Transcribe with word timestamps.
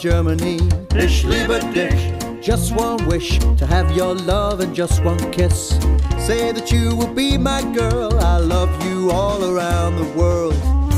Germany. 0.00 0.58
Ich 0.96 1.24
liebe 1.24 1.60
dich. 1.74 2.14
Just 2.40 2.72
one 2.72 2.96
wish 3.06 3.38
to 3.58 3.66
have 3.66 3.94
your 3.94 4.14
love 4.14 4.60
and 4.60 4.74
just 4.74 5.04
one 5.04 5.18
kiss. 5.30 5.78
Say 6.18 6.52
that 6.52 6.72
you 6.72 6.96
will 6.96 7.12
be 7.12 7.36
my 7.36 7.60
girl. 7.74 8.18
I 8.18 8.38
love 8.38 8.70
you 8.86 9.10
all 9.10 9.44
around 9.44 9.96
the 9.96 10.10
world. 10.18 10.56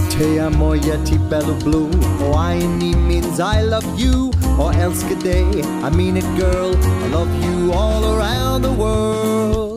Te 0.08 0.38
amo 0.38 0.76
yeti 0.76 1.18
bello 1.28 1.58
blue. 1.64 1.90
I 2.32 2.58
need 2.78 2.96
means 2.96 3.40
I 3.40 3.62
love 3.62 3.84
you. 3.98 4.30
Or 4.56 4.72
else 4.72 5.02
good 5.02 5.22
day. 5.24 5.62
I 5.82 5.90
mean 5.90 6.16
it, 6.16 6.38
girl. 6.38 6.76
I 6.76 7.08
love 7.08 7.30
you 7.42 7.72
all 7.72 8.14
around 8.14 8.62
the 8.62 8.72
world. 8.72 9.71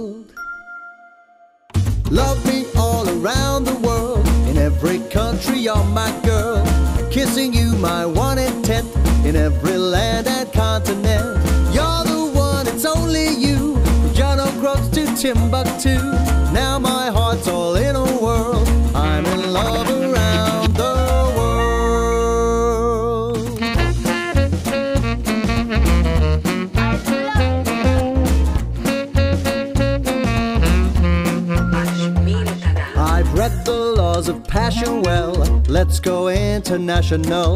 International 36.96 37.56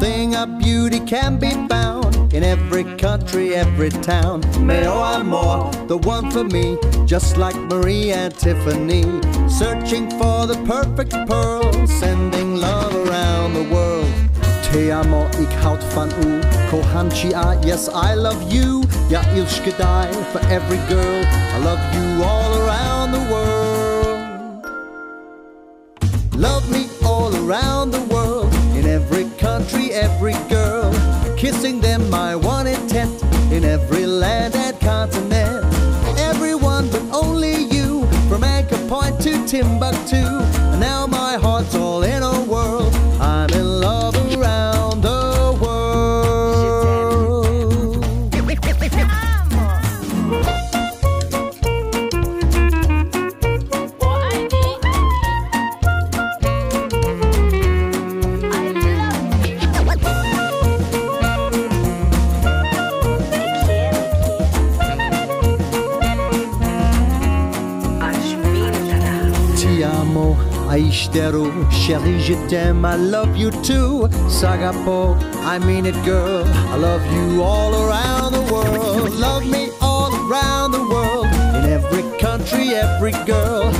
thing 0.00 0.34
of 0.34 0.58
beauty 0.58 0.98
can 0.98 1.38
be 1.38 1.50
found 1.68 2.34
in 2.34 2.42
every 2.42 2.82
country, 2.96 3.54
every 3.54 3.90
town. 3.90 4.40
Meo 4.58 5.04
Amor, 5.04 5.70
the 5.86 5.96
one 5.98 6.28
for 6.32 6.42
me, 6.42 6.76
just 7.06 7.36
like 7.36 7.54
Marie 7.70 8.10
and 8.10 8.34
Tiffany. 8.34 9.04
Searching 9.48 10.10
for 10.18 10.46
the 10.48 10.60
perfect 10.66 11.12
pearl, 11.28 11.72
sending 11.86 12.56
love 12.56 12.92
around 13.06 13.54
the 13.54 13.68
world. 13.72 14.12
Te 14.72 14.90
amo, 14.90 15.28
ik 15.38 15.52
houd 15.62 15.84
van 15.84 16.08
u. 16.26 16.40
Kohanchi 16.70 17.32
a, 17.34 17.56
yes, 17.64 17.88
I 17.88 18.14
love 18.14 18.52
you. 18.52 18.82
Ja, 19.08 19.20
ilske 19.34 19.72
die 19.76 20.12
for 20.32 20.40
every 20.50 20.80
girl. 20.88 21.22
I 21.54 21.58
love 21.62 21.80
you 21.94 22.24
all 22.24 22.52
around 22.62 23.12
the 23.12 23.30
world. 23.30 23.82
Love 26.36 26.68
me 26.70 26.88
all 27.04 27.32
around 27.36 27.92
the 27.92 28.01
country, 29.62 29.92
every 29.92 30.34
girl. 30.48 30.92
Kissing 31.36 31.80
them, 31.80 32.10
my 32.10 32.34
one 32.34 32.66
intent, 32.66 33.22
in 33.52 33.64
every 33.64 34.06
land 34.06 34.56
and 34.56 34.78
continent. 34.80 35.64
Everyone 36.18 36.90
but 36.90 37.02
only 37.12 37.64
you, 37.64 38.04
from 38.28 38.42
Anchor 38.42 38.78
Point 38.88 39.20
to 39.20 39.46
Timbuktu. 39.46 40.16
And 40.16 40.80
now 40.80 41.06
my 41.06 41.34
heart's 41.34 41.74
all 41.76 42.01
Deru, 71.12 71.52
chérie, 71.70 72.18
je 72.20 72.34
t'aime, 72.48 72.86
I 72.86 72.96
love 72.96 73.36
you 73.36 73.50
too. 73.62 74.08
Sagapo, 74.28 75.14
I 75.44 75.58
mean 75.58 75.84
it, 75.84 75.94
girl. 76.04 76.44
I 76.72 76.76
love 76.76 77.02
you 77.12 77.42
all 77.42 77.74
around 77.84 78.32
the 78.32 78.40
world. 78.50 79.12
Love 79.12 79.44
me 79.44 79.68
all 79.82 80.10
around 80.26 80.70
the 80.72 80.80
world. 80.80 81.26
In 81.56 81.70
every 81.70 82.02
country, 82.18 82.70
every 82.74 83.12
girl. 83.26 83.70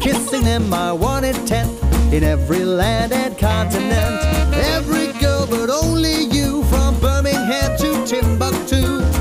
Kissing 0.00 0.44
them, 0.44 0.68
my 0.68 0.92
one 0.92 1.24
intent. 1.24 1.70
In 2.12 2.24
every 2.24 2.62
land 2.62 3.12
and 3.12 3.38
continent. 3.38 4.20
Every 4.52 5.12
girl, 5.18 5.46
but 5.46 5.70
only 5.70 6.24
you. 6.24 6.62
From 6.64 7.00
Birmingham 7.00 7.74
to 7.78 8.04
Timbuktu. 8.04 9.11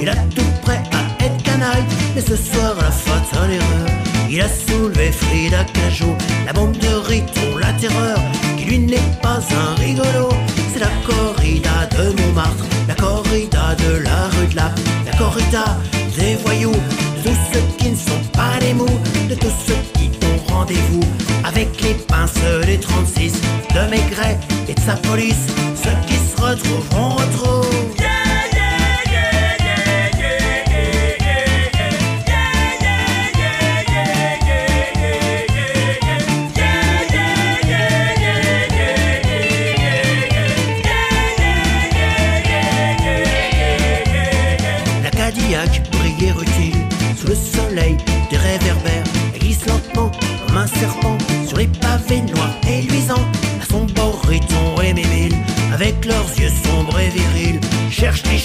il 0.00 0.08
a 0.08 0.14
tout 0.34 0.50
prêt 0.62 0.82
à 0.92 1.24
être 1.24 1.42
canaille. 1.42 1.84
Mais 2.14 2.20
ce 2.20 2.36
soir, 2.36 2.74
la 2.80 2.90
faute 2.90 3.40
à 3.40 3.46
erreur. 3.46 3.88
il 4.30 4.40
a 4.40 4.48
soulevé 4.48 5.12
Frida 5.12 5.64
Cajot, 5.64 6.16
la 6.46 6.52
bombe 6.52 6.76
de 6.76 6.94
Riton, 7.08 7.56
la 7.58 7.72
terreur, 7.74 8.18
qui 8.56 8.64
lui 8.64 8.78
n'est 8.78 9.10
pas 9.22 9.38
un 9.38 9.74
rigolo. 9.80 10.28
C'est 10.72 10.80
la 10.80 10.90
corrida 11.06 11.86
de 11.90 12.20
Montmartre, 12.20 12.64
la 12.88 12.94
corrida 12.94 13.74
de 13.76 13.98
la 13.98 14.28
rue 14.28 14.48
de 14.48 14.56
la, 14.56 14.70
la 15.06 15.18
corrida 15.18 15.64
des 16.16 16.36
voyous, 16.44 16.70
de 16.72 17.22
tous 17.28 17.38
ceux 17.52 17.64
qui 17.78 17.90
ne 17.90 17.96
sont 17.96 18.22
pas 18.32 18.58
des 18.60 18.74
mous, 18.74 18.98
de 19.28 19.34
tous 19.34 19.52
ceux 19.66 19.82
qui 19.94 20.10
ont 20.26 20.52
rendez-vous 20.54 21.04
avec 21.44 21.68
les 21.82 21.94
pinceaux 21.94 22.64
des 22.64 22.78
36, 22.78 23.32
de 23.74 23.90
Maigret 23.90 24.38
et 24.68 24.74
de 24.74 24.80
sa 24.80 24.94
police, 24.94 25.46
ceux 25.74 25.96
qui 26.06 26.14
se 26.14 26.40
retrouveront 26.40 27.16
trop. 27.36 27.61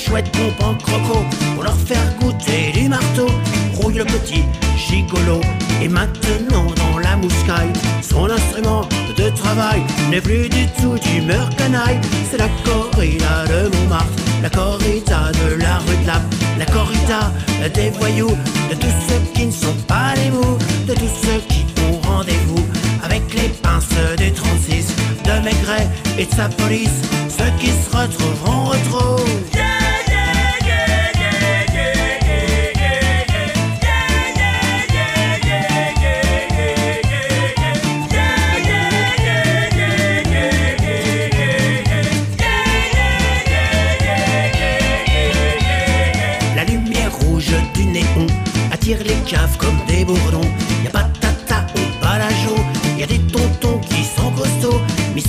Chouettes 0.08 0.32
pompes 0.32 0.64
en 0.64 0.74
croco 0.76 1.26
pour 1.54 1.64
leur 1.64 1.76
faire 1.76 2.16
goûter 2.20 2.72
du 2.74 2.88
marteau. 2.88 3.28
Rouille 3.76 3.98
le 3.98 4.06
petit 4.06 4.44
gigolo 4.78 5.42
et 5.82 5.88
maintenant 5.88 6.68
dans 6.76 7.00
la 7.00 7.16
mouscaille, 7.18 7.74
son 8.02 8.30
instrument 8.30 8.88
de 9.18 9.30
travail 9.30 9.82
n'est 10.10 10.22
plus 10.22 10.50
du 10.50 10.66
tout 10.80 10.98
d'humeur 10.98 11.50
canaille. 11.58 12.00
C'est 12.30 12.38
la 12.38 12.50
corrida 12.64 13.46
de 13.48 13.76
Montmartre, 13.76 14.14
la 14.42 14.50
corrida 14.50 15.32
de 15.34 15.56
la 15.56 15.78
rue 15.80 15.98
de 16.02 16.08
la, 16.08 16.22
la 16.58 16.66
corrida 16.66 17.32
des 17.74 17.90
voyous, 17.90 18.38
de 18.70 18.76
tous 18.76 18.96
ceux 19.08 19.22
qui 19.34 19.48
ne 19.48 19.52
sont 19.52 19.76
pas 19.88 20.14
les 20.16 20.32
mots, 20.32 20.58
de 20.88 20.94
tous 20.94 21.14
ceux 21.24 21.42
qui 21.50 21.66
ont 21.90 22.00
rendez-vous 22.08 22.66
avec 23.04 23.22
les 23.34 23.50
pinces 23.50 23.90
du 24.18 24.32
36, 24.32 24.94
de 25.28 25.44
Maigret 25.44 25.88
et 26.18 26.26
de 26.26 26.32
sa 26.32 26.48
police, 26.50 27.02
ceux 27.30 27.52
qui 27.60 27.68
se 27.68 27.96
retrouveront 27.96 28.66
retrouvent. 28.66 29.57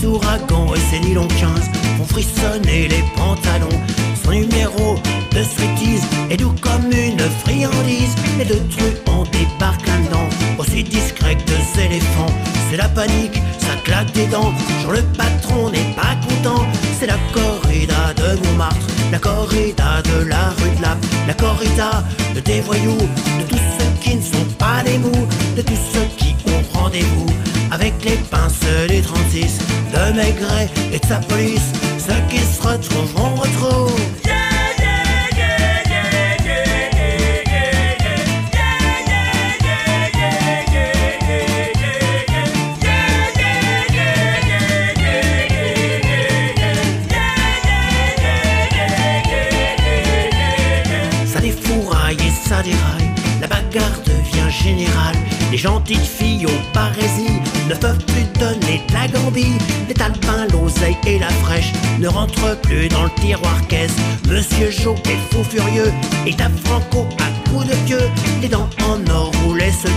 Miss 0.09 0.17
Ouragan 0.17 0.75
et 0.75 0.81
ses 0.91 1.01
nylons 1.01 1.29
15 1.29 1.51
font 1.99 2.05
frissonner 2.05 2.89
les 2.89 3.05
pantalons. 3.17 3.69
Son 4.23 4.31
numéro 4.33 4.97
de 5.33 5.43
striptease 5.43 6.03
est 6.31 6.37
doux 6.37 6.55
comme 6.61 6.91
une 6.93 7.21
friandise. 7.45 8.15
Les 8.39 8.45
deux 8.45 8.63
truands 8.69 9.25
débarquent 9.33 9.87
là-dedans, 9.87 10.29
aussi 10.59 10.83
discret 10.83 11.37
que 11.37 11.45
deux 11.45 11.81
éléphants. 11.83 12.33
C'est 12.71 12.77
la 12.77 12.89
panique, 12.89 13.41
ça 13.59 13.75
claque 13.85 14.13
des 14.13 14.27
dents. 14.27 14.53
Genre 14.83 14.93
le 14.93 15.03
patron 15.17 15.71
n'est 15.71 15.95
pas 15.95 16.17
content. 16.27 16.67
C'est 16.99 17.07
la 17.07 17.19
corrida 17.33 18.15
de 18.15 18.47
Montmartre, 18.47 18.87
la 19.13 19.19
corrida 19.19 20.03
de 20.03 20.25
la 20.27 20.51
rue 20.51 20.77
de 20.77 20.83
la, 20.83 20.97
la 21.27 21.35
corrida 21.35 22.05
de 22.35 22.41
des 22.41 22.61
voyous, 22.61 22.97
de 22.97 23.45
tous 23.49 23.57
ceux 23.79 24.01
qui 24.01 24.17
ne 24.17 24.23
sont 24.23 24.49
pas 24.59 24.83
des 24.85 24.99
mous, 24.99 25.27
de 25.57 25.63
tous 25.63 25.79
ceux 25.93 26.09
qui 26.17 26.35
ont 26.49 26.79
rendez-vous 26.79 27.27
avec 27.71 27.93
les 28.05 28.17
pinces 28.31 28.61
du 28.89 29.01
36, 29.01 29.59
de 29.93 30.13
Maigret 30.17 30.69
et 30.93 30.99
de 30.99 31.07
sa 31.07 31.17
police, 31.17 31.73
ceux 31.99 32.21
qui 32.29 32.39
se 32.39 32.63
retrouveront 32.63 33.35
retrouvent. 33.35 33.98
Les 55.59 55.65
gentilles 55.65 55.97
filles 55.97 56.47
aux 56.47 56.73
parésies 56.73 57.41
ne 57.69 57.75
peuvent 57.75 57.99
plus 58.07 58.23
donner 58.39 58.81
de 58.87 58.95
la 58.95 59.09
gambie. 59.09 59.59
Les 59.89 59.95
talpins, 59.95 60.47
l'oseille 60.53 60.97
et 61.05 61.19
la 61.19 61.31
fraîche 61.31 61.73
ne 61.99 62.07
rentrent 62.07 62.57
plus 62.61 62.87
dans 62.87 63.03
le 63.03 63.11
tiroir 63.21 63.67
caisse. 63.67 63.97
Monsieur 64.29 64.71
Jo 64.71 64.95
est 65.07 65.35
fou 65.35 65.43
furieux 65.43 65.93
et 66.29 66.35
tape 66.37 66.57
Franco 66.65 67.09
à 67.19 67.51
coups 67.51 67.67
de 67.67 67.75
pieux. 67.87 68.09
Les 68.41 68.47
dents 68.47 68.71
en 68.85 69.05
or 69.11 69.33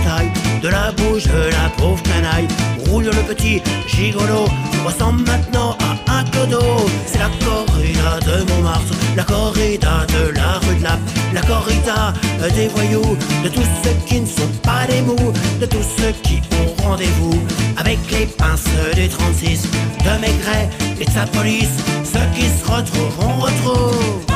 taillent 0.04 0.32
de 0.62 0.68
la 0.68 0.92
bouche 0.92 1.24
de 1.24 1.50
la 1.50 1.68
pauvre 1.76 2.02
canaille. 2.02 2.48
Roule 2.86 3.04
le 3.04 3.22
petit 3.34 3.62
gigolo. 3.86 4.46
Ressemble 4.84 5.22
maintenant 5.22 5.76
à 6.08 6.18
un 6.18 6.24
clodo. 6.24 6.60
C'est 7.06 7.18
la 7.18 7.30
corrida 7.44 8.18
de 8.20 8.50
Montmartre, 8.50 8.94
la 9.16 9.24
corrida 9.24 10.06
de 10.08 10.30
la 10.30 10.58
rue 10.58 10.76
de 10.76 10.82
la, 10.82 10.98
la 11.32 11.40
corrida 11.42 12.12
des 12.54 12.68
voyous, 12.68 13.16
de 13.44 13.48
tous 13.48 13.66
ceux 13.82 13.94
qui 14.06 14.20
ne 14.20 14.26
sont 14.26 14.48
pas 14.62 14.86
des 14.88 15.00
mous, 15.02 15.32
de 15.60 15.66
tous 15.66 15.84
ceux 15.96 16.12
qui 16.22 16.42
ont 16.60 16.82
rendez-vous 16.82 17.40
avec 17.76 17.98
les 18.10 18.26
pinces 18.26 18.64
des 18.94 19.08
36, 19.08 19.62
de 19.62 20.20
Maigret 20.20 20.68
et 21.00 21.04
de 21.04 21.10
sa 21.10 21.24
police, 21.26 21.76
ceux 22.04 22.26
qui 22.34 22.46
se 22.48 22.70
retrouveront 22.70 23.40
retrouvent. 23.40 24.31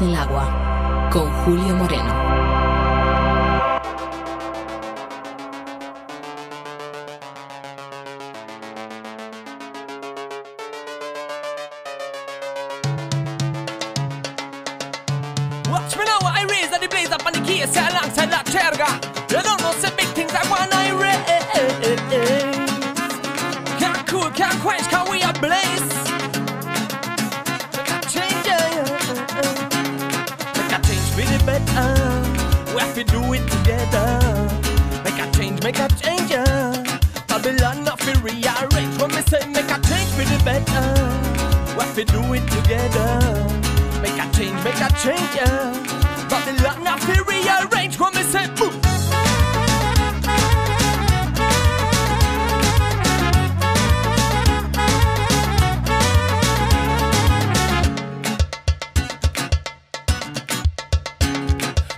Del 0.00 0.14
agua 0.14 1.08
con 1.10 1.30
Julio 1.44 1.74
Moreno. 1.74 2.15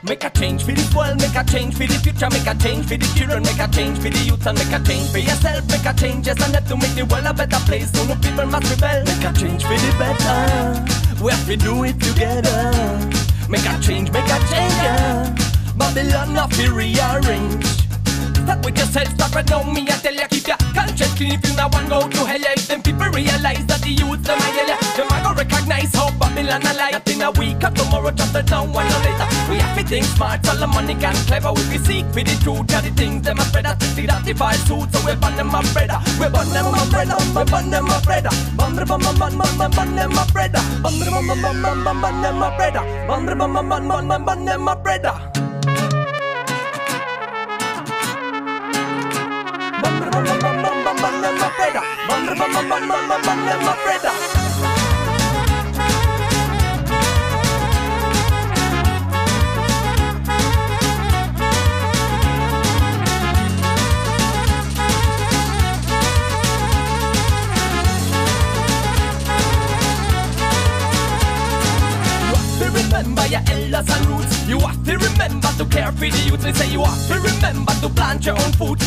Make 0.09 0.25
a 0.25 0.31
change 0.31 0.65
for 0.65 0.73
this 0.73 0.95
world, 0.95 1.21
make 1.21 1.35
a 1.35 1.45
change 1.45 1.75
for 1.75 1.85
the 1.85 1.99
future, 2.01 2.31
make 2.31 2.47
a 2.47 2.55
change 2.57 2.87
for 2.89 2.97
the 2.97 3.05
children, 3.15 3.43
make 3.43 3.61
a 3.61 3.69
change 3.69 3.99
for 3.99 4.09
the 4.09 4.19
youth, 4.25 4.47
and 4.47 4.57
make 4.57 4.73
a 4.73 4.81
change 4.83 5.11
for 5.13 5.19
yourself. 5.19 5.69
Make 5.69 5.85
a 5.85 5.93
change, 5.93 6.27
yes, 6.27 6.41
and 6.41 6.55
that 6.55 6.67
to 6.69 6.77
make 6.77 6.95
the 6.97 7.05
world 7.05 7.27
a 7.27 7.35
better 7.35 7.61
place. 7.69 7.93
So 7.93 8.07
no 8.07 8.17
people 8.17 8.47
must 8.47 8.73
rebel. 8.73 9.05
Make 9.05 9.25
a 9.29 9.33
change 9.37 9.63
for 9.69 9.77
the 9.77 9.93
better. 10.01 11.23
We 11.23 11.31
have 11.31 11.45
to 11.45 11.57
do 11.57 11.85
it 11.85 12.01
together. 12.01 12.73
Make 13.53 13.69
a 13.69 13.77
change, 13.85 14.11
make 14.11 14.25
a 14.25 14.39
change, 14.49 14.77
yeah. 14.81 15.29
Babylon, 15.77 16.33
not 16.33 16.57
be 16.57 16.69
rearranged. 16.69 17.69
Start 18.49 18.65
with 18.65 18.79
yourself, 18.79 19.09
start 19.13 19.35
right 19.35 19.51
now, 19.51 19.63
me, 19.63 19.83
I 19.83 19.97
tell 20.01 20.15
you, 20.15 20.29
keep 20.29 20.49
your 20.49 20.58
Culture 20.75 21.11
sleep 21.17 21.45
in 21.45 21.59
a 21.59 21.69
one 21.69 21.89
go 21.89 22.09
to 22.09 22.21
hell 22.25 22.45
If 22.57 22.69
them 22.69 22.83
people 22.83 23.09
realize 23.11 23.65
that 23.67 23.81
the 23.83 23.91
youth 23.91 24.23
them 24.23 24.39
a 24.39 24.49
yell 24.57 24.71
Them 24.97 25.09
a 25.09 25.17
go 25.23 25.31
recognize 25.35 25.95
how 25.95 26.11
Babylon 26.19 26.63
a 26.63 26.73
lie 26.75 26.93
That 26.93 27.09
in 27.09 27.23
a 27.23 27.31
week 27.33 27.63
or 27.63 27.71
tomorrow 27.71 28.11
just 28.11 28.35
a 28.35 28.43
town, 28.43 28.73
one 28.73 28.87
or 28.87 29.01
later 29.03 29.29
We 29.51 29.57
have 29.59 29.77
to 29.79 29.85
think 29.85 30.07
smart, 30.07 30.47
all 30.49 30.55
the 30.55 30.67
Solomonic 30.69 31.03
and 31.03 31.19
clever 31.27 31.53
We 31.53 31.63
be 31.71 31.79
seek 31.79 32.07
for 32.13 32.23
the 32.23 32.35
truth 32.43 32.67
tell 32.69 32.83
the 32.83 32.91
things 32.91 33.23
them 33.23 33.39
a 33.39 33.43
spread 33.43 33.67
out 33.67 33.83
See 33.83 34.07
that 34.07 34.25
the 34.25 34.35
false 34.35 34.63
suit 34.69 34.93
so 34.93 34.99
we 35.07 35.15
burn 35.17 35.35
them 35.37 35.55
a 35.55 35.61
brother 35.73 35.99
We 36.21 36.27
burn 36.29 36.49
them 36.51 36.71
a 36.71 36.83
brother, 36.91 37.19
we 37.35 37.43
burn 37.45 37.71
them 37.71 37.89
a 37.89 37.99
brother 38.05 38.33
Burn 38.57 38.75
them 38.77 38.91
a 38.91 38.99
man, 38.99 39.35
man, 39.39 39.71
burn 39.71 39.91
them 39.97 40.19
a 40.19 40.23
brother 40.33 40.63
Burn 40.83 40.99
them 40.99 41.15
a 41.15 41.21
man, 41.23 41.61
man, 41.63 42.01
burn 42.01 42.17
them 42.23 42.43
a 42.43 42.49
brother 42.57 42.85
Burn 43.07 43.27
them 43.27 43.41
a 43.41 43.47
man, 43.49 44.25
burn 44.25 44.45
them 44.45 44.69
a 44.69 44.77
brother 44.77 45.48
You 76.09 76.39
may 76.39 76.53
say 76.53 76.71
you 76.71 76.81
are, 76.81 76.97
but 77.07 77.19
remember 77.19 77.73
to 77.83 77.89
plant 77.91 78.25
your 78.25 78.35
own 78.35 78.53
food. 78.53 78.81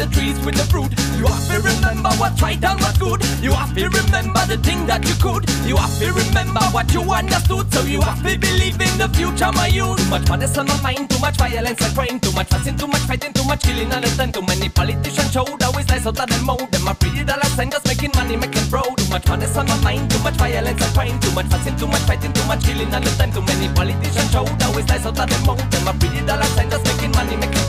The 0.00 0.08
trees 0.16 0.40
with 0.40 0.56
the 0.56 0.64
fruit. 0.72 0.88
You 1.20 1.28
have 1.28 1.44
to 1.52 1.60
remember 1.60 2.08
what's 2.16 2.40
right 2.40 2.56
and 2.56 2.80
what's 2.80 2.96
good. 2.96 3.20
You 3.44 3.52
have 3.52 3.76
to 3.76 3.84
remember 3.84 4.40
the 4.48 4.56
thing 4.64 4.88
that 4.88 5.04
you 5.04 5.12
could. 5.20 5.44
You 5.68 5.76
have 5.76 5.92
to 6.00 6.08
remember 6.16 6.64
what 6.72 6.88
you 6.96 7.04
understood. 7.04 7.68
So 7.68 7.84
you 7.84 8.00
have 8.00 8.24
to 8.24 8.32
believe 8.40 8.80
in 8.80 8.94
the 8.96 9.12
future, 9.12 9.52
my 9.52 9.68
youth. 9.68 10.00
Too 10.00 10.08
much 10.08 10.24
madness 10.30 10.56
on 10.56 10.66
my 10.72 10.80
mind, 10.80 11.10
too 11.10 11.20
much 11.20 11.36
violence 11.36 11.84
and 11.84 11.92
crime, 11.92 12.16
too 12.18 12.32
much 12.32 12.48
fussing, 12.48 12.76
too 12.80 12.88
much 12.88 13.04
fighting, 13.04 13.32
too 13.36 13.44
much 13.44 13.60
killing 13.60 13.92
and 13.92 14.04
then 14.16 14.32
too 14.32 14.40
many 14.40 14.68
politicians 14.70 15.32
showed 15.32 15.60
always 15.62 15.88
lies 15.90 16.06
out 16.06 16.16
of 16.16 16.28
them 16.32 16.44
mode. 16.48 16.72
Them 16.72 16.88
are 16.88 16.96
pretty 16.96 17.22
dollars 17.24 17.58
and 17.60 17.70
just 17.70 17.84
making 17.84 18.12
money, 18.16 18.36
making 18.40 18.68
bro. 18.72 18.80
Too 18.96 19.08
much 19.12 19.28
madness 19.28 19.56
on 19.60 19.68
my 19.68 19.76
mind, 19.84 20.08
too 20.08 20.22
much 20.24 20.40
violence 20.40 20.80
and 20.80 20.94
crime, 20.96 21.20
too 21.20 21.32
much 21.36 21.46
fussing, 21.52 21.76
too 21.76 21.88
much 21.92 22.04
fighting, 22.08 22.32
too 22.32 22.46
much 22.48 22.64
killing 22.64 22.88
and 22.88 23.04
then 23.04 23.30
too 23.36 23.44
many 23.44 23.68
politicians 23.76 24.32
showed 24.32 24.62
always 24.64 24.88
lies 24.88 25.04
out 25.04 25.20
of 25.20 25.28
them 25.28 25.42
mode. 25.44 25.60
Them 25.68 25.88
are 25.92 25.98
pretty 26.00 26.24
dollars 26.24 26.56
and 26.56 26.70
just 26.72 26.84
making 26.88 27.12
money, 27.12 27.36
making 27.36 27.68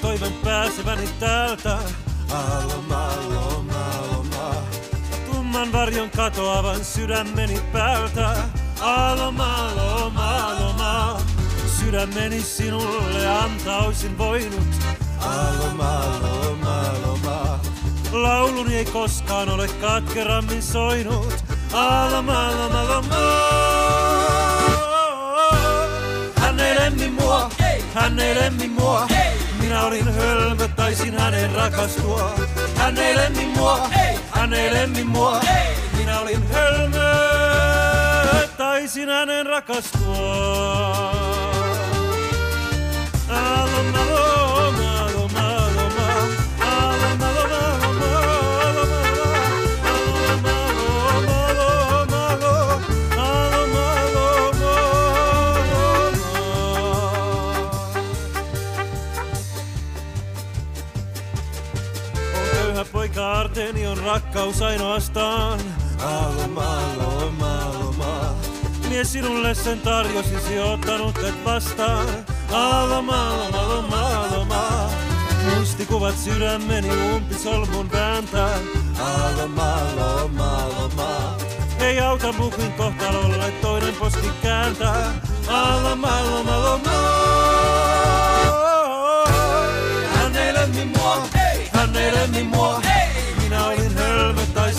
bro. 0.00 0.28
sydämeni 6.82 7.60
päältä. 7.72 8.34
Aloma, 8.80 9.70
loma, 9.76 10.54
loma. 10.60 11.20
Sydämeni 11.78 12.42
sinulle 12.42 13.28
antausin 13.28 14.18
voinut. 14.18 14.68
Aloma, 15.18 16.02
loma, 16.22 16.82
loma. 17.06 17.60
Lauluni 18.12 18.76
ei 18.76 18.84
koskaan 18.84 19.48
ole 19.48 19.68
katkerammin 19.68 20.62
soinut. 20.62 21.44
Aloma, 21.72 22.50
loma, 22.50 22.84
loma. 22.88 23.16
Hän 26.36 26.60
ei 26.60 26.74
lemmi 26.74 27.08
mua, 27.08 27.50
hän 27.94 28.18
ei 28.18 28.34
lemmi 28.34 28.68
mua. 28.68 29.17
Minä 29.78 29.86
olin 29.86 30.14
hölmö, 30.14 30.68
taisin 30.76 31.18
hänen 31.18 31.54
rakastua. 31.54 32.34
Hän 32.76 32.98
ei 32.98 33.16
lemmi 33.16 33.46
mua, 33.56 33.88
hän 34.30 34.54
ei 34.54 34.74
lemmi 34.74 35.04
mua. 35.04 35.40
Minä 35.96 36.20
olin 36.20 36.52
hölmö, 36.52 36.98
taisin 38.56 39.08
hänen 39.08 39.46
rakastua. 39.46 41.10
Aloma, 43.28 44.00
aloma, 44.00 44.57
sydänteni 63.58 63.86
on 63.86 63.98
rakkaus 63.98 64.62
ainoastaan. 64.62 65.60
Alomaa, 65.98 66.78
alomaa, 66.78 67.62
alomaa. 67.62 68.34
Mies 68.88 69.12
sinulle 69.12 69.54
sen 69.54 69.80
tarjosisi, 69.80 70.58
ottanut 70.58 71.18
et 71.18 71.44
vastaan. 71.44 72.06
Alomaa, 72.52 73.34
alomaa, 73.44 74.24
alomaa. 74.24 74.90
Muistikuvat 75.44 76.18
sydämeni 76.18 76.90
umpisolmun 77.14 77.92
vääntää. 77.92 78.58
Alomaa, 78.98 79.78
alomaa, 79.78 80.64
alomaa. 80.64 81.36
Ei 81.80 82.00
auta 82.00 82.32
mukin 82.32 82.72
kohtalolla, 82.72 83.46
et 83.46 83.60
toinen 83.60 83.94
poski 83.94 84.30
kääntää. 84.42 85.12
Alomaa, 85.48 86.18
alomaa, 86.18 86.56
alomaa. 86.56 86.98
Hän 90.14 90.36
ei 90.36 90.54
lemmi 90.54 90.84
mua, 90.84 91.26
ei. 91.52 91.68
hän 91.72 91.96
ei 91.96 92.14
lemmi 92.14 92.42
mua. 92.42 92.87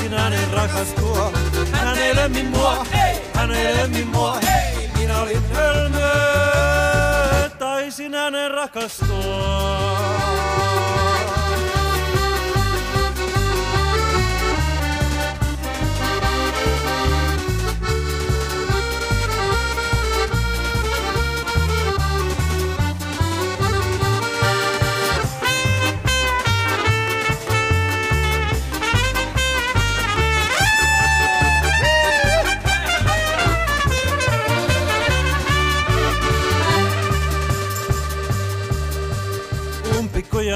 Minä 0.10 0.22
taisin 0.22 0.32
hänen 0.32 0.54
rakastua. 0.54 1.32
Hän 1.72 1.98
ei 1.98 2.16
lemmi 2.16 2.44
mua, 2.44 2.86
hän 3.34 3.52
ei 3.52 3.76
lemmi 3.76 4.04
mua. 4.04 4.40
Minä 4.98 5.22
olin 5.22 5.44
hölmö, 5.54 6.00
taisin 7.60 8.14
hänen 8.14 8.52
rakastua. 8.52 10.00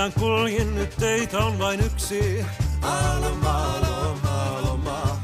Umpikojaan 0.04 0.40
kuljin, 0.40 0.76
nyt 0.76 0.96
teitä 1.00 1.38
on 1.38 1.60
vain 1.60 1.80
yksi. 1.80 2.46
Aloma, 2.82 3.64
aloma, 3.64 4.58
aloma. 4.58 5.18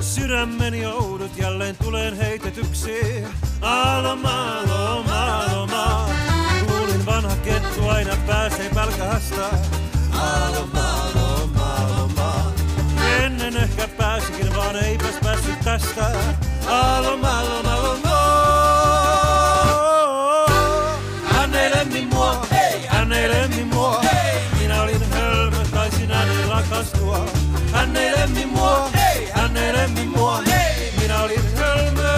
Sydämeni 0.00 0.86
oudut 0.86 1.36
jälleen 1.36 1.76
tulen 1.82 2.16
heitetyksi. 2.16 3.24
Aloma, 3.60 4.58
aloma, 4.58 5.36
aloma. 5.36 6.08
Kuulin 6.66 7.06
vanha 7.06 7.36
kettu 7.36 7.88
aina 7.88 8.16
pääsee 8.26 8.70
pälkähästä. 8.74 9.48
Aloma, 10.12 11.02
aloma, 11.02 11.76
aloma. 11.76 12.52
Ennen 13.22 13.56
ehkä 13.56 13.88
pääsikin, 13.88 14.56
vaan 14.56 14.76
eipäs 14.76 15.14
päässyt 15.22 15.60
tästä. 15.64 16.10
Aloma, 16.66 17.38
aloma, 17.38 17.74
aloma. 17.74 18.14
Hän 21.24 21.54
ei 21.54 21.70
lemmi 21.70 22.06
mua, 22.12 22.46
hän 22.88 23.12
ei 23.12 23.28
lemmi 23.28 23.64
mua. 23.64 24.03
Rakastua. 26.54 27.26
Hän 27.72 27.96
ei 27.96 28.12
lemmi 28.12 28.46
mua, 28.46 28.90
hän 29.32 29.56
ei 29.56 29.72
lemmi 29.72 30.04
mua. 30.06 30.42
Minä 31.00 31.22
olin 31.22 31.56
hölmö. 31.56 32.08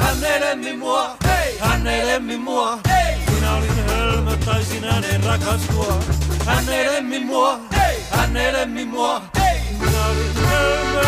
Hän 0.00 0.24
ei 0.24 0.40
lemmi 0.40 0.72
mua, 0.76 1.16
hän 1.60 1.86
ei 1.86 2.06
lemmi 2.06 2.36
mua. 2.36 2.78
Minä 3.34 3.54
olin 3.56 3.84
hölmö, 3.88 4.36
taisin 4.44 4.84
hänen 4.84 5.24
rakastua. 5.24 6.00
Hän 6.46 6.68
ei 6.68 6.90
lemmi 6.90 7.18
mua, 7.18 7.60
hän 8.10 8.36
ei 8.36 8.52
lemmi 8.52 8.84
mua. 8.84 9.22
Minä 9.80 10.06
olin 10.06 10.34
hölmö. 10.46 11.00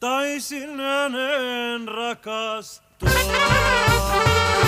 Taisin 0.00 0.80
hänen 0.80 1.88
rakastua. 1.88 2.87
Doctor. 3.00 4.67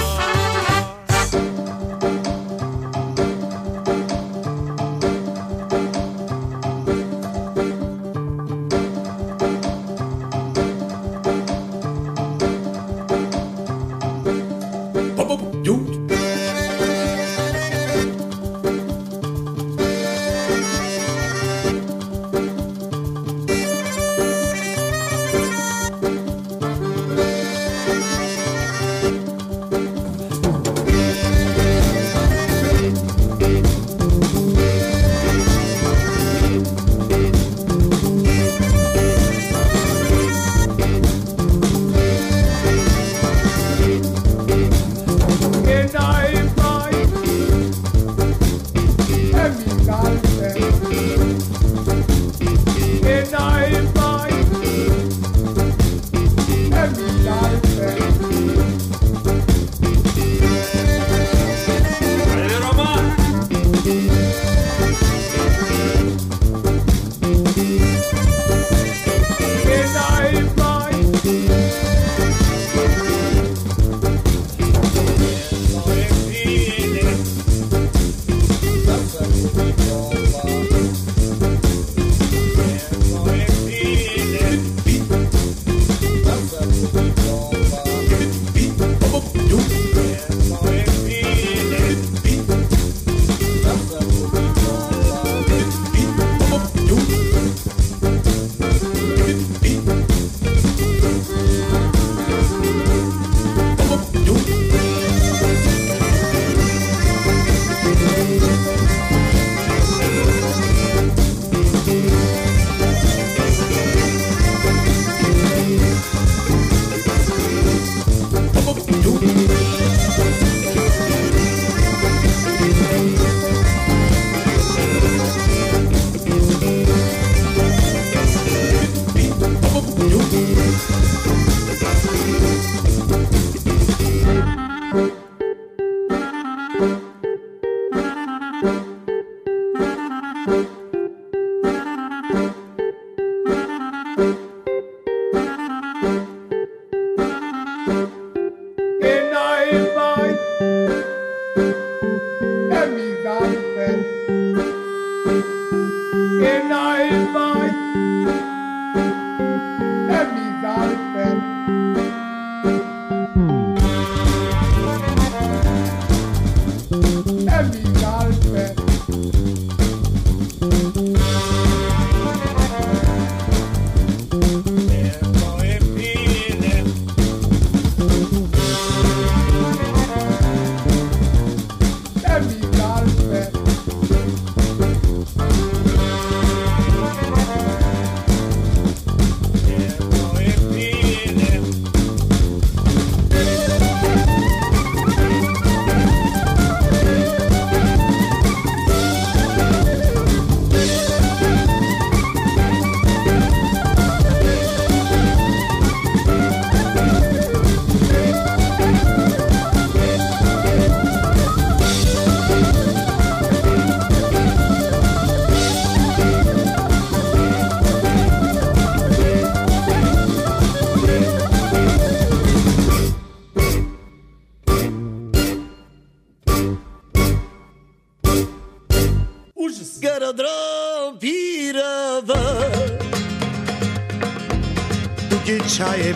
Yeah. 168.53 168.90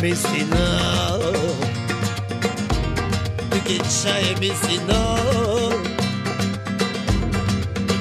Messina 0.05 1.19
De 3.49 3.61
Quincha 3.61 4.21
e 4.21 4.35
you 4.35 4.85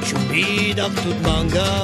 Chumbi 0.04 0.76
up 0.82 0.93
tudo 1.01 1.16
manga 1.22 1.82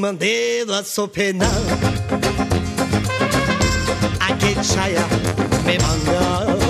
mandeva 0.00 0.82
sopena 0.82 1.46
Aquechaya 4.18 5.04
me 5.66 5.76
manga. 5.78 6.69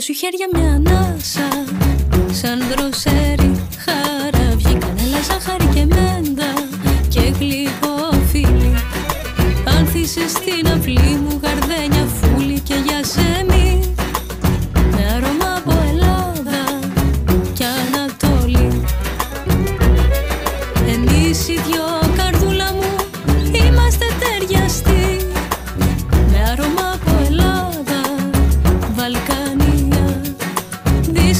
σου 0.00 0.12
χέρια 0.12 0.48
μια 0.52 0.72
ανάσα 0.72 1.48
Σαν 2.32 2.62
δρόσα 2.70 3.09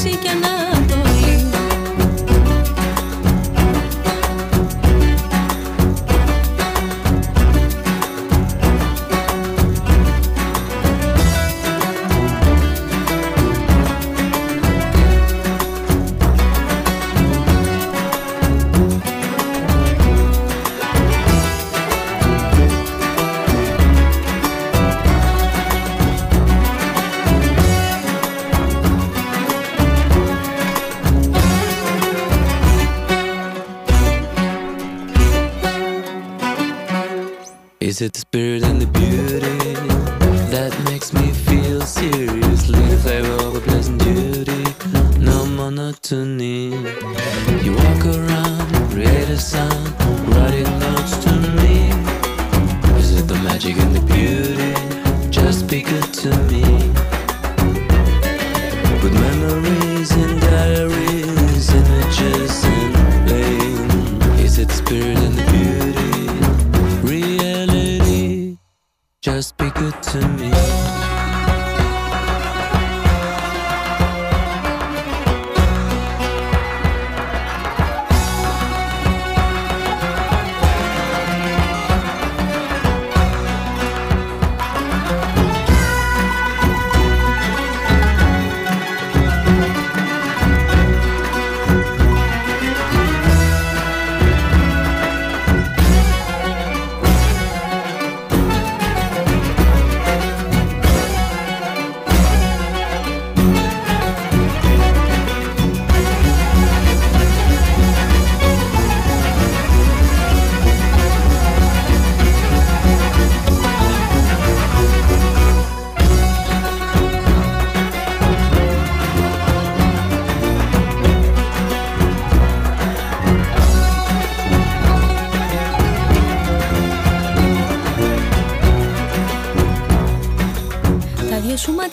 seek 0.01 0.25
another 0.25 0.60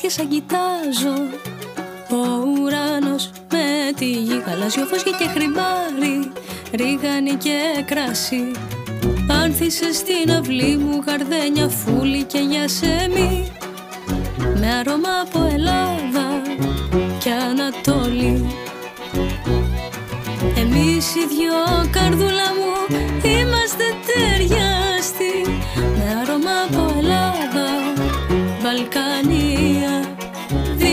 δυο 0.08 0.16
σου 0.16 0.16
μάτια 0.16 0.16
σαν 0.16 0.28
κοιτάζω. 0.28 1.22
Ο 2.10 2.60
ουρανός 2.62 3.30
με 3.50 3.92
τη 3.96 4.04
γη 4.04 4.42
Γαλάζιο 4.46 4.84
φως 4.84 5.02
και 5.02 5.28
χρυμάρι 5.34 6.32
Ρίγανη 6.72 7.34
και 7.34 7.84
κράσι 7.84 8.50
Άνθησε 9.42 9.92
στην 9.92 10.32
αυλή 10.32 10.76
μου 10.76 11.02
Γαρδένια 11.06 11.68
φούλη 11.68 12.22
και 12.22 12.38
γιασέμι 12.38 13.52
Με 14.60 14.74
αρώμα 14.78 15.08
από 15.22 15.48
Ελλάδα 15.52 16.42
και 17.18 17.30
Ανατόλη 17.30 18.46
Εμείς 20.56 21.14
οι 21.14 21.26
δυο 21.28 21.90
καρδούλα 21.90 22.48
μου 22.58 22.96
Είμαστε 23.22 23.84
ταιριάστοι 24.06 25.60
Με 25.76 26.20
αρώμα 26.22 26.54
από 26.68 26.94
Ελλάδα 26.98 27.68
Βαλκανία, 28.62 29.47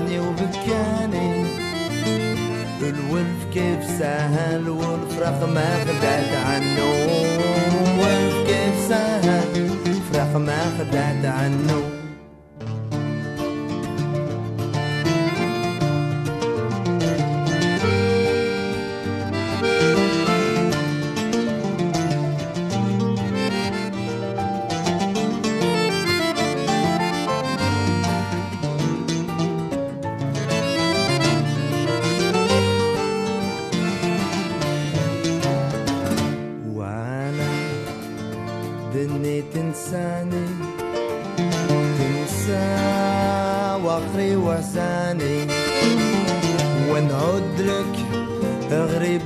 خاني 0.00 0.18
وبكاني. 0.18 1.44
الولف 2.82 3.40
كيف 3.52 3.84
سهل 3.98 4.68
والفرخ 4.68 5.48
ما 5.48 5.74
خدعت 5.84 6.32
عنه. 6.46 6.90
والف 8.00 8.36
كيف 8.46 8.88
سهل 8.88 9.68
فرخ 10.12 10.36
ما 10.36 10.60
خدعت 10.78 11.24
عنه. 11.24 11.99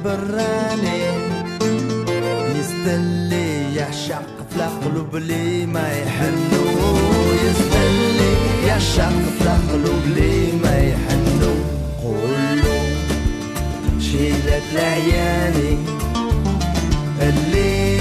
غريب 0.04 0.20
الراني 0.20 1.02
يستلي 2.58 3.74
يعشق 3.76 4.26
في 4.50 4.56
القلوب 4.56 5.16
اللي 5.16 5.66
ما 5.66 5.92
يحنو 5.92 6.64
يستلي 7.44 8.32
يعشق 8.66 9.12
في 9.38 9.42
القلوب 9.42 10.02
اللي 10.04 10.52
ما 10.62 10.78
يحنو 10.78 11.54
قولوا 12.02 12.82
شيلت 14.00 14.62
لعياني 14.74 15.78
اللي 17.20 17.98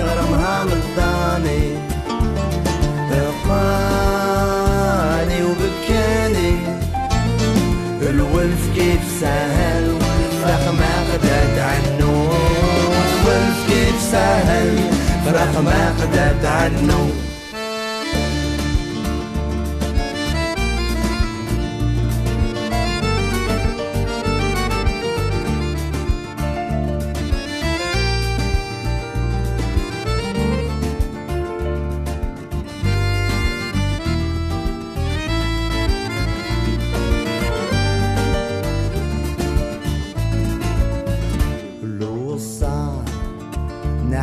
غرمها 0.00 0.64
مضاني 0.64 1.64
اقاني 3.44 5.38
وبكاني. 5.44 6.54
الولف 8.02 8.64
كيف 8.74 9.02
سهل 9.20 9.53
سهل. 14.14 14.78
فراخ 15.24 15.56
ما 15.56 15.92
قدرت 16.00 16.44
عنه 16.44 17.23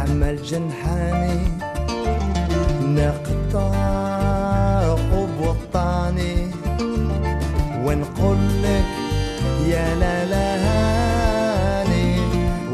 جنحاني 0.09 1.39
نقطع 2.81 3.71
وبوطاني 5.13 6.47
ونقول 7.85 8.37
لك 8.63 8.85
يا 9.67 9.95
لا 9.95 10.25
لهاني 10.25 12.09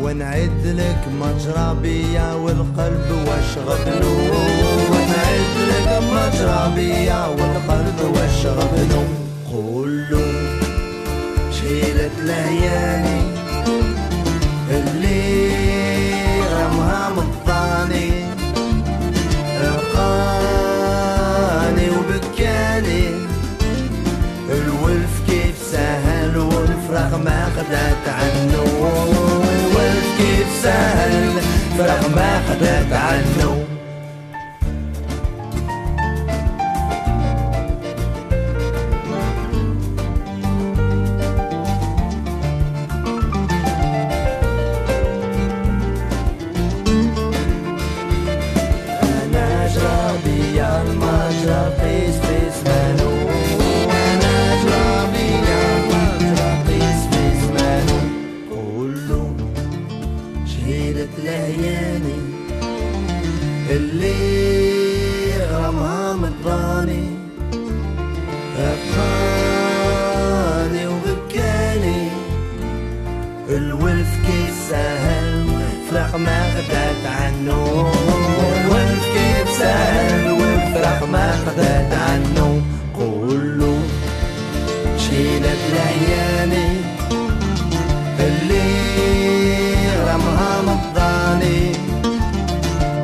ونعد 0.02 0.66
لك 0.66 1.02
مجرى 1.22 1.76
بيا 1.82 2.34
والقلب 2.34 3.12
واشرب 3.28 3.88
نوم. 4.02 4.32
ونعد 4.92 5.56
لك 5.70 5.90
مجرى 6.12 6.72
بيا 6.76 7.26
والقلب 7.26 8.00
واشرب 8.16 8.74
نوم. 8.92 9.12
قولوا 9.52 10.34
شيلت 11.52 12.12
ليالي 12.24 13.22
اللي 14.72 15.47
سهل 30.64 31.42
فراغ 31.78 32.10
ما 32.16 32.42
خدت 32.48 32.94
عنه 32.94 33.57
غدات 81.58 81.94
عنه 81.94 82.62
قولو 82.94 83.76
شيلت 84.98 85.62
لعياني. 85.74 86.70
اللي 88.20 88.68
رمها 90.08 90.62
مضاني. 90.62 91.62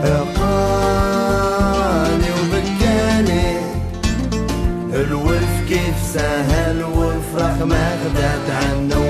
رقاني 0.03 1.49
وبكاني. 2.39 3.47
الولف 4.93 5.53
كيف 5.69 5.97
سهل 6.13 6.83
والفراق 6.83 7.65
ما 7.65 7.97
غدات 8.05 8.47
عنه 8.49 9.03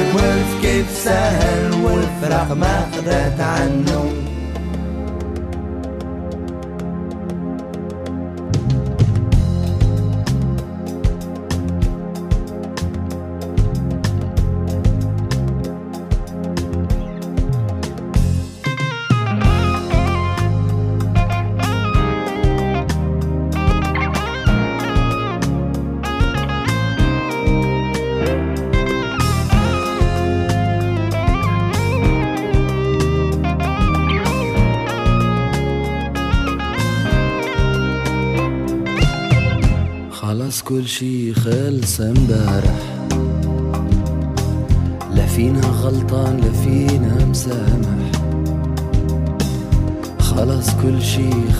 الولف 0.00 0.50
كيف 0.62 0.88
سهل 1.04 1.72
والفراق 1.72 2.52
ما 2.52 2.88
غدات 2.96 3.40
عنه 3.40 4.12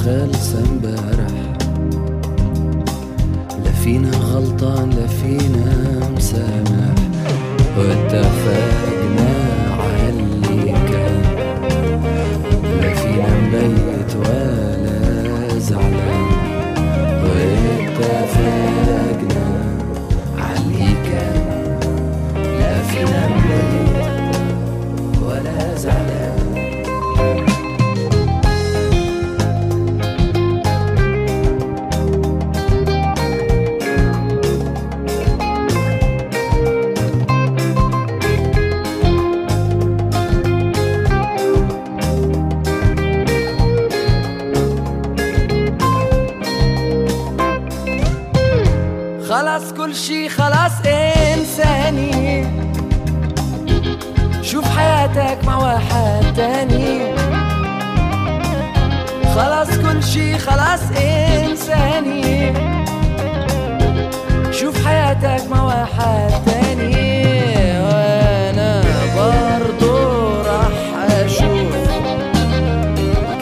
خالصة 0.07 0.75
خلاص 59.97 60.07
كل 60.07 60.12
شي 60.12 60.38
خلاص 60.38 60.80
إنساني. 60.90 62.53
شوف 64.53 64.86
حياتك 64.86 65.51
مع 65.51 65.62
واحد 65.62 66.30
تاني. 66.47 67.26
وأنا 67.80 68.82
برضو 69.16 69.94
راح 70.42 70.76
أشوف. 71.24 71.76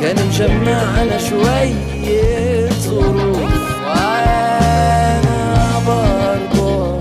كان 0.01 0.17
مجمعنا 0.27 1.19
شوية 1.19 2.69
ظروف. 2.69 3.39
برضو 5.87 7.01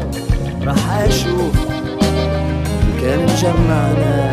راح 0.66 0.98
أشوف. 1.08 1.56
كان 3.02 3.20
مجمعنا 3.24 4.33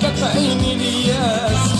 وبكت 0.00 0.22
عيني 0.22 0.72
الياس 0.72 1.79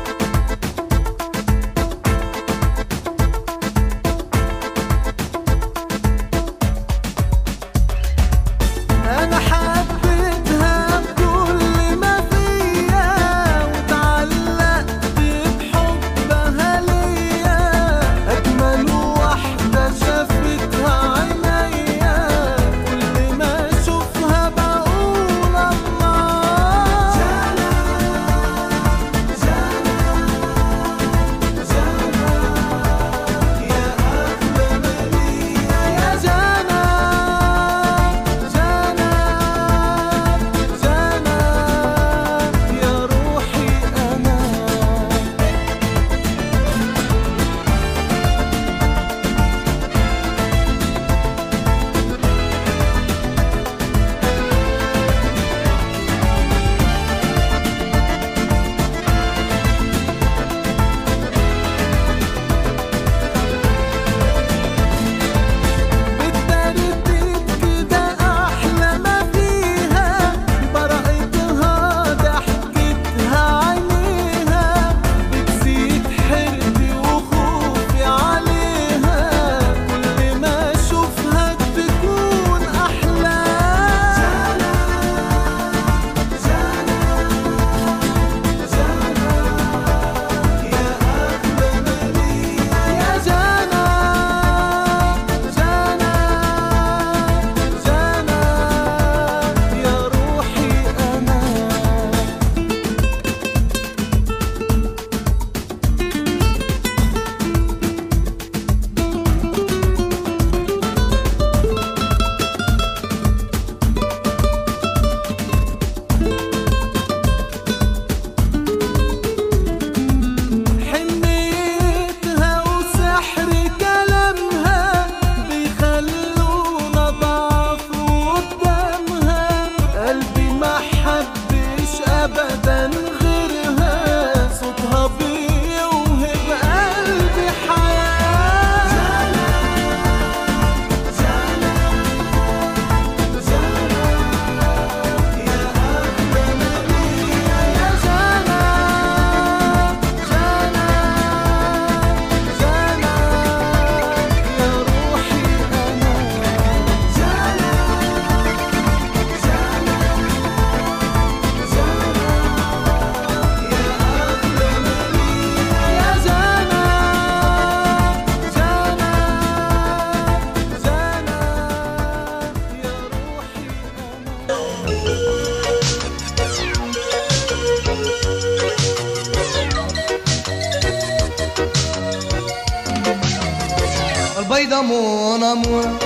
mon 185.71 185.99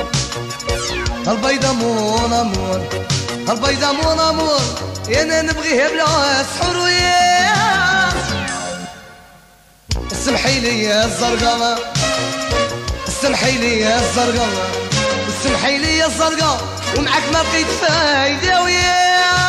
البيضة 1.28 1.74
mon 1.74 2.34
amour 2.34 2.82
البيضة 3.49 3.91
mon 3.91 4.20
amour 4.20 4.62
أنا 5.22 5.41
نبغيها 5.41 5.88
بلا 5.89 6.05
سحر 6.43 6.78
ويا 6.78 8.09
اسمحي 10.11 10.59
لي 10.59 10.84
يا 10.84 11.05
الزرقاء 11.05 11.93
اسمحي 13.07 13.51
لي 13.57 13.80
يا 13.80 13.99
الزرقاء 13.99 14.49
اسمحي 15.30 15.78
لي 15.78 15.97
يا 15.97 16.05
الزرقاء 16.05 16.61
ومعك 16.97 17.24
ما 17.34 17.41
بقيت 17.41 17.68
فايدة 17.68 18.63
ويا 18.63 19.45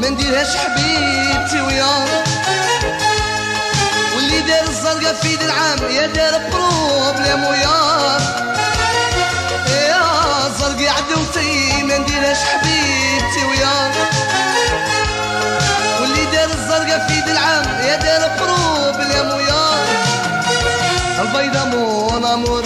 ما 0.00 0.08
نديرهاش 0.08 0.56
حبيبتي 0.56 1.60
ويا 1.60 2.04
واللي 4.16 4.40
دار 4.40 4.68
الزرقاء 4.68 5.14
في 5.14 5.28
يد 5.32 5.42
العام 5.42 5.78
يا 5.90 6.06
دار 6.06 6.40
problème 6.52 7.44
ويا 7.44 8.18
يا 9.68 10.46
الزرق 10.46 10.92
عدوتي 10.92 11.82
ما 11.82 11.98
نديرهاش 11.98 12.36
حبيبتي 12.38 13.44
ويا 13.50 13.90
واللي 16.00 16.24
دار 16.24 16.48
الزرقاء 16.50 17.06
في 17.08 17.18
يد 17.18 17.28
العام 17.28 17.64
يا 17.88 17.96
دار 17.96 18.30
problème 18.38 19.30
ويا 19.36 19.70
البيضة 21.20 21.64
mon 21.64 22.24
amour. 22.24 22.64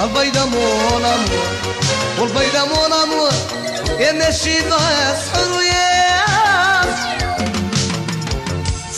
البيضة 0.00 0.44
mon 0.44 1.04
amour. 1.04 1.46
والبيضة 2.18 2.64
مون 2.64 2.92
أمور. 2.92 3.32
يا 4.00 4.12
ماشي 4.12 4.60
سحر 4.60 5.52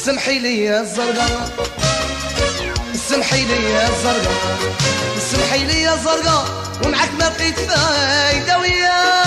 سمحي 0.06 0.38
لي 0.38 0.64
يا 0.64 0.80
الزرقاء 0.80 1.50
سمحي 3.08 3.44
لي 3.44 3.70
يا 3.70 3.88
الزرقاء 3.88 4.58
سمحي 5.30 5.64
لي 5.64 5.82
يا 5.82 5.94
الزرقاء 5.94 6.44
ومعك 6.84 7.10
ما 7.20 7.28
بقيت 7.28 7.58
فايدة 7.58 8.58
ويا 8.58 9.22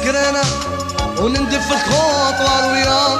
سكرانة 0.00 0.40
ونندف 1.18 1.72
الخطوة 1.72 2.72
ويا 2.72 3.18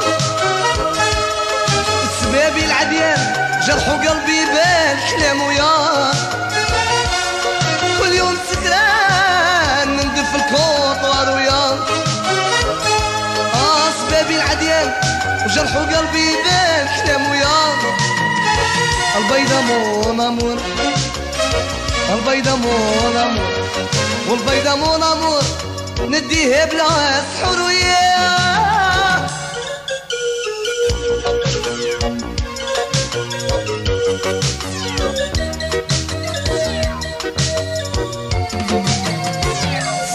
سبابي 2.20 2.64
العديان 2.64 3.18
جرحوا 3.66 3.94
قلبي 3.94 4.44
بالكلام 4.44 5.42
ويا 5.42 6.12
كل 8.00 8.12
يوم 8.12 8.38
سكران 8.52 9.88
نندف 9.96 10.34
الخطوة 10.34 11.34
ويا 11.34 11.78
آه 13.54 13.90
سبابي 14.08 14.36
العديان 14.36 14.92
وجرحوا 15.44 15.80
قلبي 15.82 16.28
بالكلام 16.44 17.30
ويا 17.30 17.74
البيضة 19.16 19.60
mon 19.60 20.20
amour 20.20 20.58
البيضة 22.14 22.56
مون 22.56 23.16
امور 23.16 23.50
والبيضة 24.28 24.74
مون 24.76 25.02
امور 25.02 25.42
نديها 26.08 26.64
بلا 26.64 26.84
وياه 27.62 29.26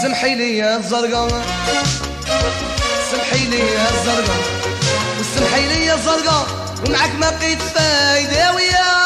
سمحي 0.02 0.34
لي 0.34 0.56
يا 0.56 0.76
الزرقاء 0.76 1.42
سمحي 3.10 3.44
لي 3.46 3.58
يا 3.58 3.88
الزرقاء 3.90 4.38
وسمحي 5.20 5.66
لي 5.68 5.86
يا 5.86 5.94
الزرقاء 5.94 6.46
ومعك 6.86 7.14
ما 7.14 7.30
بقيت 7.30 7.62
فايدة 7.62 8.52
وياه 8.54 9.05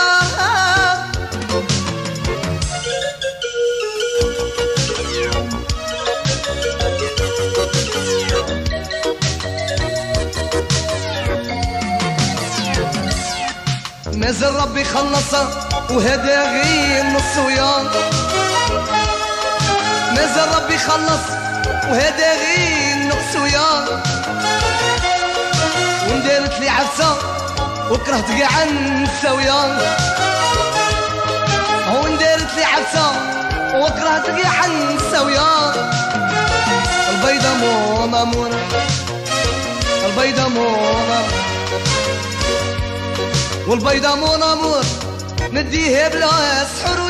مازال 14.31 14.55
ربي 14.55 14.85
خلصها 14.85 15.49
وهذا 15.91 16.51
غير 16.51 17.05
نص 17.05 17.39
ويا. 17.47 17.83
مازال 20.14 20.49
ربي 20.57 20.78
خلص 20.78 21.24
وهذا 21.91 22.35
غير 22.35 23.09
نقص 23.09 23.37
ويا. 23.37 24.01
وندارت 26.09 26.61
لي 26.61 26.68
عفسة 26.68 27.16
وكرهت 27.91 28.28
كاع 28.39 28.64
نسى 28.64 29.31
ويا. 29.31 29.62
هو 31.89 32.09
ندارت 32.09 32.55
لي 32.57 32.64
عفسة 32.64 33.12
وكرهت 33.74 34.26
كاع 34.26 34.66
نسى 34.66 35.18
ويا. 35.24 35.72
البيضة 37.11 37.55
مون 37.55 38.14
امور 38.14 38.51
البيضة 40.07 40.49
مون 40.49 40.66
امور 40.66 41.41
والبيضة 43.71 44.14
مون 44.14 44.43
امور 44.43 44.85
نديها 45.53 46.09
بلا 46.09 46.29
سحر 46.64 47.09